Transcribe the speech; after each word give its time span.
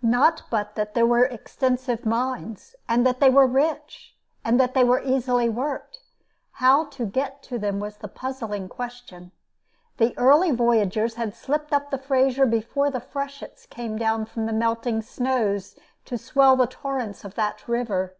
Not 0.00 0.44
but 0.48 0.76
that 0.76 0.94
there 0.94 1.04
were 1.04 1.24
extensive 1.24 2.06
mines, 2.06 2.76
and 2.88 3.04
that 3.04 3.18
they 3.18 3.28
were 3.30 3.48
rich, 3.48 4.16
and 4.44 4.60
that 4.60 4.74
they 4.74 4.84
were 4.84 5.02
easily 5.02 5.48
worked; 5.48 5.98
how 6.52 6.84
to 6.90 7.04
get 7.04 7.42
to 7.42 7.58
them 7.58 7.80
was 7.80 7.96
the 7.96 8.06
puzzling 8.06 8.68
question. 8.68 9.32
The 9.96 10.16
early 10.16 10.52
voyagers 10.52 11.16
had 11.16 11.34
slipped 11.34 11.72
up 11.72 11.90
the 11.90 11.98
Fraser 11.98 12.46
before 12.46 12.90
the 12.92 13.00
freshets 13.00 13.66
came 13.66 13.98
down 13.98 14.24
from 14.26 14.46
the 14.46 14.52
melting 14.52 15.02
snows 15.02 15.76
to 16.04 16.16
swell 16.16 16.54
the 16.54 16.68
torrents 16.68 17.24
of 17.24 17.34
that 17.34 17.66
river. 17.66 18.14